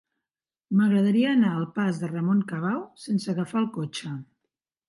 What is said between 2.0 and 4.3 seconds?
de Ramon Cabau sense agafar el cotxe.